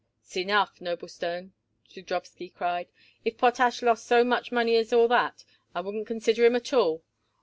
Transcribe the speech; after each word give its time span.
"S'enough, 0.23 0.81
Noblestone," 0.81 1.51
Zudrowsky 1.87 2.51
cried. 2.51 2.87
"If 3.23 3.37
Potash 3.37 3.83
lost 3.83 4.07
so 4.07 4.23
much 4.23 4.51
money 4.51 4.75
as 4.77 4.91
all 4.91 5.07
that, 5.09 5.45
I 5.75 5.81
wouldn't 5.81 6.07
consider 6.07 6.43
him 6.43 6.55
at 6.55 6.73
all. 6.73 7.03